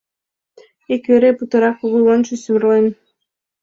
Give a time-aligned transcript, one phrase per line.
[0.93, 2.85] Ик вере путырак кугу лончо сӱмырлен.